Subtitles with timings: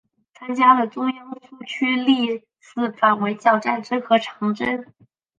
[0.33, 4.91] 参加了中央苏区历次反围剿战争和长征。